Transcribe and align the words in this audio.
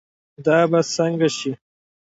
دا 0.45 0.57
به 0.71 0.79
سنګه 0.95 1.29
شي 1.37 1.51